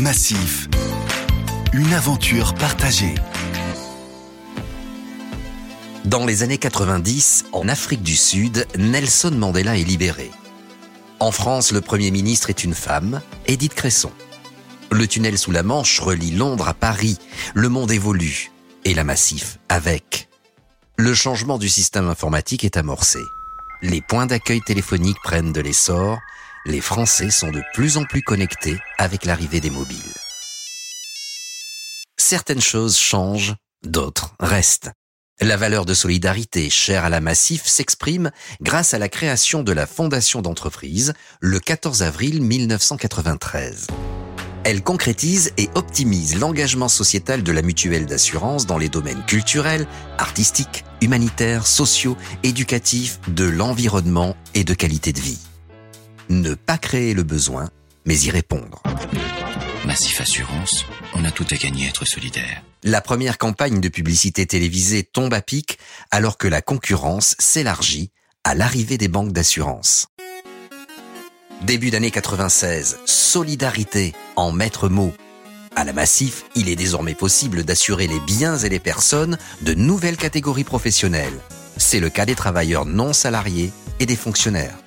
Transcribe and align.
Massif. 0.00 0.68
Une 1.74 1.92
aventure 1.92 2.54
partagée. 2.54 3.14
Dans 6.06 6.24
les 6.24 6.42
années 6.42 6.56
90, 6.56 7.44
en 7.52 7.68
Afrique 7.68 8.02
du 8.02 8.16
Sud, 8.16 8.66
Nelson 8.78 9.32
Mandela 9.32 9.76
est 9.76 9.84
libéré. 9.84 10.30
En 11.18 11.32
France, 11.32 11.70
le 11.72 11.82
Premier 11.82 12.10
ministre 12.10 12.48
est 12.48 12.64
une 12.64 12.72
femme, 12.72 13.20
Edith 13.46 13.74
Cresson. 13.74 14.10
Le 14.90 15.06
tunnel 15.06 15.36
sous 15.36 15.50
la 15.50 15.62
Manche 15.62 16.00
relie 16.00 16.30
Londres 16.30 16.68
à 16.68 16.74
Paris. 16.74 17.18
Le 17.52 17.68
monde 17.68 17.92
évolue. 17.92 18.50
Et 18.86 18.94
la 18.94 19.04
Massif 19.04 19.58
avec. 19.68 20.30
Le 20.96 21.12
changement 21.12 21.58
du 21.58 21.68
système 21.68 22.08
informatique 22.08 22.64
est 22.64 22.78
amorcé. 22.78 23.20
Les 23.82 24.00
points 24.00 24.26
d'accueil 24.26 24.62
téléphoniques 24.62 25.20
prennent 25.22 25.52
de 25.52 25.60
l'essor. 25.60 26.18
Les 26.66 26.82
Français 26.82 27.30
sont 27.30 27.50
de 27.50 27.62
plus 27.72 27.96
en 27.96 28.04
plus 28.04 28.20
connectés 28.20 28.76
avec 28.98 29.24
l'arrivée 29.24 29.60
des 29.60 29.70
mobiles. 29.70 29.96
Certaines 32.18 32.60
choses 32.60 32.98
changent, 32.98 33.54
d'autres 33.82 34.34
restent. 34.38 34.90
La 35.40 35.56
valeur 35.56 35.86
de 35.86 35.94
solidarité 35.94 36.68
chère 36.68 37.06
à 37.06 37.08
la 37.08 37.22
Massif 37.22 37.64
s'exprime 37.64 38.30
grâce 38.60 38.92
à 38.92 38.98
la 38.98 39.08
création 39.08 39.62
de 39.62 39.72
la 39.72 39.86
Fondation 39.86 40.42
d'entreprise 40.42 41.14
le 41.40 41.60
14 41.60 42.02
avril 42.02 42.42
1993. 42.42 43.86
Elle 44.64 44.82
concrétise 44.82 45.54
et 45.56 45.70
optimise 45.74 46.38
l'engagement 46.38 46.88
sociétal 46.88 47.42
de 47.42 47.52
la 47.52 47.62
mutuelle 47.62 48.04
d'assurance 48.04 48.66
dans 48.66 48.76
les 48.76 48.90
domaines 48.90 49.24
culturels, 49.24 49.86
artistiques, 50.18 50.84
humanitaires, 51.00 51.66
sociaux, 51.66 52.18
éducatifs, 52.42 53.18
de 53.28 53.44
l'environnement 53.46 54.36
et 54.52 54.64
de 54.64 54.74
qualité 54.74 55.14
de 55.14 55.20
vie. 55.20 55.38
Ne 56.30 56.54
pas 56.54 56.78
créer 56.78 57.12
le 57.12 57.24
besoin, 57.24 57.70
mais 58.06 58.16
y 58.16 58.30
répondre. 58.30 58.80
Massif 59.84 60.20
Assurance, 60.20 60.86
on 61.14 61.24
a 61.24 61.32
tout 61.32 61.44
à 61.50 61.56
gagner 61.56 61.86
à 61.86 61.88
être 61.88 62.04
solidaire. 62.04 62.62
La 62.84 63.00
première 63.00 63.36
campagne 63.36 63.80
de 63.80 63.88
publicité 63.88 64.46
télévisée 64.46 65.02
tombe 65.02 65.34
à 65.34 65.42
pic 65.42 65.80
alors 66.12 66.38
que 66.38 66.46
la 66.46 66.62
concurrence 66.62 67.34
s'élargit 67.40 68.12
à 68.44 68.54
l'arrivée 68.54 68.96
des 68.96 69.08
banques 69.08 69.32
d'assurance. 69.32 70.06
Début 71.62 71.90
d'année 71.90 72.12
96, 72.12 72.98
solidarité 73.06 74.14
en 74.36 74.52
maître 74.52 74.88
mot. 74.88 75.12
À 75.74 75.82
la 75.82 75.92
Massif, 75.92 76.44
il 76.54 76.68
est 76.68 76.76
désormais 76.76 77.16
possible 77.16 77.64
d'assurer 77.64 78.06
les 78.06 78.20
biens 78.20 78.56
et 78.56 78.68
les 78.68 78.78
personnes 78.78 79.36
de 79.62 79.74
nouvelles 79.74 80.16
catégories 80.16 80.62
professionnelles. 80.62 81.40
C'est 81.76 81.98
le 81.98 82.08
cas 82.08 82.24
des 82.24 82.36
travailleurs 82.36 82.86
non 82.86 83.12
salariés 83.12 83.72
et 83.98 84.06
des 84.06 84.14
fonctionnaires. 84.14 84.79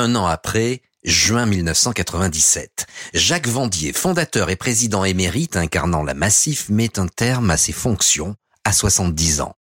Un 0.00 0.14
an 0.14 0.26
après, 0.26 0.80
juin 1.02 1.44
1997, 1.44 2.86
Jacques 3.14 3.48
Vendier, 3.48 3.92
fondateur 3.92 4.48
et 4.48 4.54
président 4.54 5.04
émérite 5.04 5.56
incarnant 5.56 6.04
la 6.04 6.14
Massif, 6.14 6.68
met 6.68 7.00
un 7.00 7.08
terme 7.08 7.50
à 7.50 7.56
ses 7.56 7.72
fonctions 7.72 8.36
à 8.62 8.70
70 8.70 9.40
ans. 9.40 9.54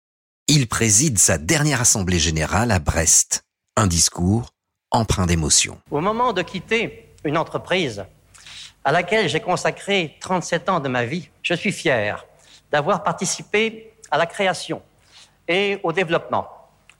Il 0.46 0.68
préside 0.68 1.18
sa 1.18 1.38
dernière 1.38 1.80
assemblée 1.80 2.18
générale 2.18 2.70
à 2.70 2.78
Brest. 2.80 3.44
Un 3.78 3.86
discours 3.86 4.50
empreint 4.90 5.24
d'émotion. 5.24 5.80
Au 5.90 6.02
moment 6.02 6.34
de 6.34 6.42
quitter 6.42 7.14
une 7.24 7.38
entreprise 7.38 8.04
à 8.84 8.92
laquelle 8.92 9.30
j'ai 9.30 9.40
consacré 9.40 10.18
37 10.20 10.68
ans 10.68 10.80
de 10.80 10.90
ma 10.90 11.06
vie, 11.06 11.30
je 11.40 11.54
suis 11.54 11.72
fier 11.72 12.26
d'avoir 12.70 13.02
participé 13.02 13.94
à 14.10 14.18
la 14.18 14.26
création 14.26 14.82
et 15.48 15.80
au 15.82 15.94
développement 15.94 16.46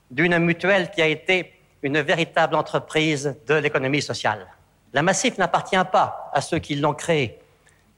d'une 0.09 0.39
mutuelle 0.39 0.89
qui 0.89 1.03
a 1.03 1.07
été 1.07 1.56
une 1.83 2.01
véritable 2.01 2.55
entreprise 2.55 3.35
de 3.47 3.55
l'économie 3.55 4.01
sociale. 4.01 4.47
La 4.93 5.03
Massif 5.03 5.37
n'appartient 5.37 5.75
pas 5.91 6.31
à 6.33 6.41
ceux 6.41 6.59
qui 6.59 6.75
l'ont 6.75 6.93
créée, 6.93 7.39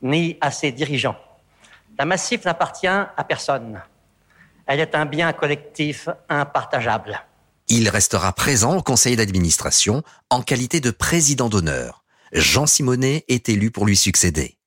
ni 0.01 0.37
à 0.41 0.51
ses 0.51 0.71
dirigeants. 0.71 1.17
La 1.97 2.05
Massif 2.05 2.45
n'appartient 2.45 2.87
à 2.87 3.23
personne. 3.27 3.81
Elle 4.65 4.79
est 4.79 4.95
un 4.95 5.05
bien 5.05 5.33
collectif 5.33 6.09
impartageable. 6.29 7.21
Il 7.67 7.89
restera 7.89 8.33
présent 8.33 8.77
au 8.77 8.81
conseil 8.81 9.15
d'administration 9.15 10.03
en 10.29 10.41
qualité 10.41 10.79
de 10.79 10.91
président 10.91 11.49
d'honneur. 11.49 12.03
Jean 12.31 12.65
Simonet 12.65 13.25
est 13.27 13.49
élu 13.49 13.71
pour 13.71 13.85
lui 13.85 13.95
succéder. 13.95 14.57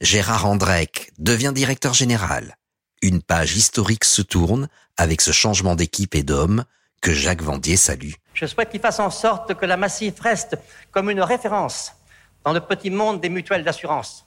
Gérard 0.00 0.46
Andrec 0.46 1.12
devient 1.18 1.52
directeur 1.54 1.94
général. 1.94 2.56
Une 3.02 3.22
page 3.22 3.56
historique 3.56 4.04
se 4.04 4.22
tourne 4.22 4.68
avec 4.96 5.20
ce 5.20 5.32
changement 5.32 5.74
d'équipe 5.74 6.14
et 6.14 6.22
d'hommes 6.22 6.64
que 7.00 7.12
Jacques 7.12 7.42
Vendier 7.42 7.76
salue. 7.76 8.12
Je 8.40 8.46
souhaite 8.46 8.70
qu'il 8.70 8.80
fasse 8.80 9.00
en 9.00 9.10
sorte 9.10 9.52
que 9.52 9.66
la 9.66 9.76
Massif 9.76 10.18
reste 10.18 10.56
comme 10.92 11.10
une 11.10 11.20
référence 11.20 11.92
dans 12.42 12.54
le 12.54 12.60
petit 12.60 12.88
monde 12.88 13.20
des 13.20 13.28
mutuelles 13.28 13.64
d'assurance 13.64 14.24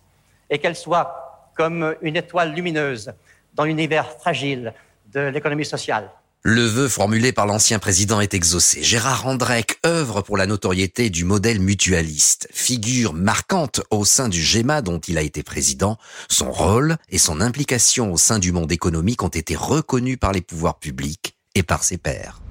et 0.51 0.59
qu'elle 0.59 0.75
soit 0.75 1.49
comme 1.57 1.95
une 2.03 2.15
étoile 2.15 2.53
lumineuse 2.53 3.11
dans 3.55 3.63
l'univers 3.63 4.07
fragile 4.19 4.71
de 5.11 5.19
l'économie 5.21 5.65
sociale. 5.65 6.11
Le 6.43 6.63
vœu 6.63 6.87
formulé 6.89 7.31
par 7.31 7.47
l'ancien 7.47 7.79
président 7.79 8.21
est 8.21 8.35
exaucé. 8.35 8.83
Gérard 8.83 9.25
Andrec 9.25 9.79
œuvre 9.83 10.21
pour 10.21 10.37
la 10.37 10.45
notoriété 10.45 11.09
du 11.09 11.25
modèle 11.25 11.59
mutualiste. 11.59 12.47
Figure 12.51 13.13
marquante 13.13 13.81
au 13.89 14.05
sein 14.05 14.29
du 14.29 14.43
GEMA 14.43 14.83
dont 14.83 14.99
il 14.99 15.17
a 15.17 15.21
été 15.21 15.41
président, 15.41 15.97
son 16.29 16.51
rôle 16.51 16.97
et 17.09 17.17
son 17.17 17.41
implication 17.41 18.13
au 18.13 18.17
sein 18.17 18.37
du 18.37 18.51
monde 18.51 18.71
économique 18.71 19.23
ont 19.23 19.29
été 19.29 19.55
reconnus 19.55 20.19
par 20.19 20.33
les 20.33 20.41
pouvoirs 20.41 20.77
publics 20.77 21.35
et 21.55 21.63
par 21.63 21.83
ses 21.83 21.97
pairs. 21.97 22.42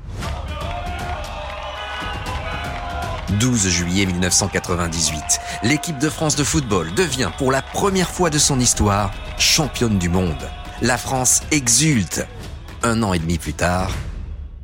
12 3.39 3.69
juillet 3.69 4.07
1998, 4.07 5.41
l'équipe 5.63 5.99
de 5.99 6.09
France 6.09 6.37
de 6.37 6.45
football 6.45 6.93
devient 6.95 7.31
pour 7.39 7.51
la 7.51 7.63
première 7.63 8.09
fois 8.09 8.31
de 8.31 8.39
son 8.39 8.61
histoire 8.61 9.11
championne 9.39 9.99
du 9.99 10.09
monde. 10.09 10.49
La 10.83 10.99
France 10.99 11.43
exulte 11.51 12.27
un 12.83 13.03
an 13.03 13.13
et 13.13 13.19
demi 13.19 13.39
plus 13.39 13.55
tard, 13.55 13.91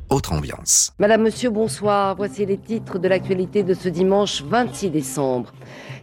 autre 0.09 0.33
ambiance. 0.33 0.93
Madame, 0.99 1.23
Monsieur, 1.23 1.49
bonsoir. 1.49 2.15
Voici 2.15 2.45
les 2.45 2.57
titres 2.57 2.99
de 2.99 3.07
l'actualité 3.07 3.63
de 3.63 3.73
ce 3.73 3.89
dimanche 3.89 4.41
26 4.43 4.89
décembre. 4.89 5.53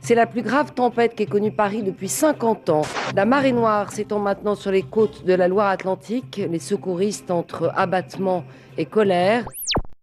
C'est 0.00 0.14
la 0.14 0.26
plus 0.26 0.42
grave 0.42 0.72
tempête 0.72 1.14
qu'ait 1.14 1.26
connue 1.26 1.52
Paris 1.52 1.82
depuis 1.82 2.08
50 2.08 2.70
ans. 2.70 2.82
La 3.14 3.24
marée 3.24 3.52
noire 3.52 3.92
s'étend 3.92 4.18
maintenant 4.18 4.54
sur 4.54 4.70
les 4.70 4.82
côtes 4.82 5.24
de 5.24 5.34
la 5.34 5.48
Loire-Atlantique. 5.48 6.40
Les 6.50 6.58
secouristes 6.60 7.30
entre 7.30 7.72
abattement 7.76 8.44
et 8.78 8.86
colère. 8.86 9.44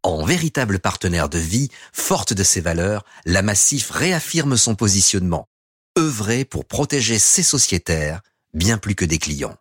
En 0.03 0.25
véritable 0.25 0.79
partenaire 0.79 1.29
de 1.29 1.39
vie, 1.39 1.69
forte 1.93 2.33
de 2.33 2.43
ses 2.43 2.59
valeurs, 2.59 3.05
la 3.25 3.41
Massif 3.41 3.89
réaffirme 3.89 4.57
son 4.57 4.75
positionnement. 4.75 5.47
œuvrer 5.97 6.43
pour 6.43 6.65
protéger 6.65 7.19
ses 7.19 7.43
sociétaires, 7.43 8.21
bien 8.53 8.77
plus 8.77 8.95
que 8.95 9.05
des 9.05 9.19
clients. 9.19 9.55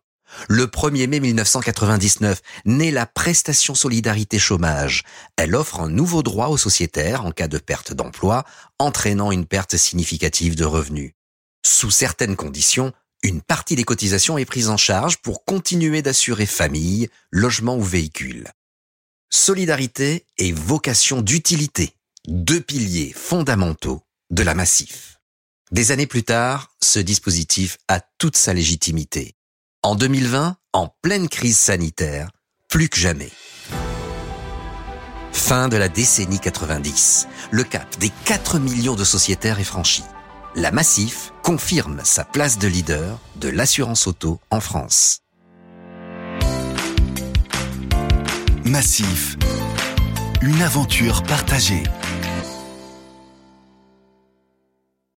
Le 0.48 0.66
1er 0.66 1.06
mai 1.06 1.20
1999 1.20 2.40
naît 2.64 2.90
la 2.90 3.04
prestation 3.04 3.74
solidarité 3.74 4.38
chômage. 4.38 5.02
Elle 5.36 5.54
offre 5.54 5.80
un 5.80 5.90
nouveau 5.90 6.22
droit 6.22 6.48
aux 6.48 6.56
sociétaires 6.56 7.26
en 7.26 7.32
cas 7.32 7.48
de 7.48 7.58
perte 7.58 7.92
d'emploi, 7.92 8.44
entraînant 8.78 9.30
une 9.30 9.46
perte 9.46 9.76
significative 9.76 10.56
de 10.56 10.64
revenus. 10.64 11.12
Sous 11.64 11.90
certaines 11.90 12.36
conditions, 12.36 12.92
une 13.22 13.42
partie 13.42 13.76
des 13.76 13.84
cotisations 13.84 14.38
est 14.38 14.46
prise 14.46 14.70
en 14.70 14.78
charge 14.78 15.18
pour 15.18 15.44
continuer 15.44 16.02
d'assurer 16.02 16.46
famille, 16.46 17.08
logement 17.30 17.76
ou 17.76 17.82
véhicule. 17.82 18.50
Solidarité 19.34 20.26
et 20.36 20.52
vocation 20.52 21.22
d'utilité, 21.22 21.94
deux 22.28 22.60
piliers 22.60 23.14
fondamentaux 23.16 24.02
de 24.30 24.42
la 24.42 24.54
Massif. 24.54 25.20
Des 25.70 25.90
années 25.90 26.06
plus 26.06 26.22
tard, 26.22 26.70
ce 26.82 26.98
dispositif 26.98 27.78
a 27.88 28.02
toute 28.18 28.36
sa 28.36 28.52
légitimité. 28.52 29.34
En 29.82 29.94
2020, 29.94 30.58
en 30.74 30.88
pleine 31.00 31.30
crise 31.30 31.56
sanitaire, 31.56 32.30
plus 32.68 32.90
que 32.90 32.98
jamais. 32.98 33.30
Fin 35.32 35.70
de 35.70 35.78
la 35.78 35.88
décennie 35.88 36.38
90. 36.38 37.26
Le 37.52 37.64
cap 37.64 37.88
des 38.00 38.12
4 38.26 38.58
millions 38.58 38.96
de 38.96 39.04
sociétaires 39.04 39.60
est 39.60 39.64
franchi. 39.64 40.02
La 40.56 40.72
Massif 40.72 41.32
confirme 41.42 42.02
sa 42.04 42.26
place 42.26 42.58
de 42.58 42.68
leader 42.68 43.18
de 43.36 43.48
l'assurance 43.48 44.06
auto 44.06 44.40
en 44.50 44.60
France. 44.60 45.21
Massif. 48.64 49.36
Une 50.40 50.62
aventure 50.62 51.22
partagée. 51.24 51.82